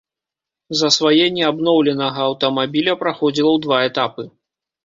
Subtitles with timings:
[0.79, 4.23] Засваенне абноўленага аўтамабіля праходзіла ў два этапы.